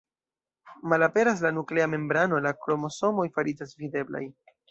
[0.93, 4.27] Malaperas la nuklea membrano, la kromosomoj fariĝas videblaj.